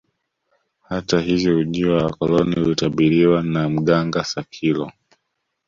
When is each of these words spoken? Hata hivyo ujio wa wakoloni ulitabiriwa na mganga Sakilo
Hata 0.83 1.19
hivyo 1.21 1.57
ujio 1.57 1.95
wa 1.95 2.03
wakoloni 2.05 2.55
ulitabiriwa 2.55 3.43
na 3.43 3.69
mganga 3.69 4.23
Sakilo 4.23 4.91